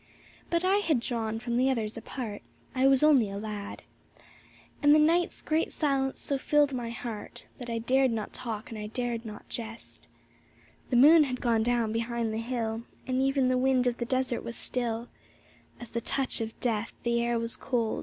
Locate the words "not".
8.09-8.33, 9.27-9.47